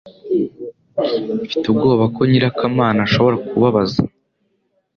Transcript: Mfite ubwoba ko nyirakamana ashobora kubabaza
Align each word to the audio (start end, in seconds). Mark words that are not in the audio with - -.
Mfite 1.43 1.65
ubwoba 1.69 2.05
ko 2.15 2.21
nyirakamana 2.29 2.99
ashobora 3.07 3.37
kubabaza 3.47 4.01